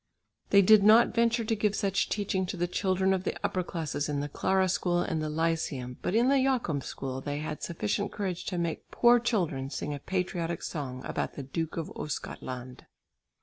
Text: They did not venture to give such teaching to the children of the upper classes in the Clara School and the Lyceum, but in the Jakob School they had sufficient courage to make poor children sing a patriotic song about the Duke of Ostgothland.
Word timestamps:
They 0.49 0.63
did 0.63 0.81
not 0.81 1.13
venture 1.13 1.45
to 1.45 1.55
give 1.55 1.75
such 1.75 2.09
teaching 2.09 2.47
to 2.47 2.57
the 2.57 2.65
children 2.65 3.13
of 3.13 3.23
the 3.23 3.37
upper 3.45 3.61
classes 3.61 4.09
in 4.09 4.19
the 4.19 4.27
Clara 4.27 4.67
School 4.67 4.99
and 4.99 5.21
the 5.21 5.29
Lyceum, 5.29 5.97
but 6.01 6.15
in 6.15 6.27
the 6.27 6.41
Jakob 6.41 6.83
School 6.83 7.21
they 7.21 7.37
had 7.37 7.61
sufficient 7.61 8.11
courage 8.11 8.45
to 8.45 8.57
make 8.57 8.89
poor 8.89 9.19
children 9.19 9.69
sing 9.69 9.93
a 9.93 9.99
patriotic 9.99 10.63
song 10.63 11.05
about 11.05 11.33
the 11.33 11.43
Duke 11.43 11.77
of 11.77 11.91
Ostgothland. 11.95 12.87